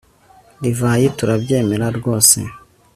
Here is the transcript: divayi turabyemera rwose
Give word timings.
divayi 0.61 1.07
turabyemera 1.17 1.87
rwose 1.97 2.39